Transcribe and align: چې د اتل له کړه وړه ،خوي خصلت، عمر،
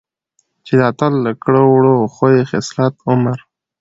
چې 0.65 0.73
د 0.79 0.81
اتل 0.91 1.13
له 1.25 1.31
کړه 1.43 1.61
وړه 1.73 1.93
،خوي 2.15 2.39
خصلت، 2.49 2.95
عمر، 3.09 3.37